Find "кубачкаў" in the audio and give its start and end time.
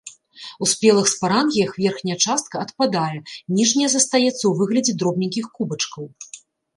5.59-6.03